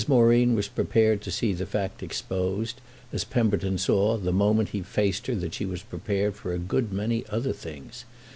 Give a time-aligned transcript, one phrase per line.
[0.07, 2.81] Moreen was prepared to see the fact exposed,
[3.13, 6.91] as Pemberton saw the moment he faced her that she was prepared for a good
[6.91, 8.03] many other things.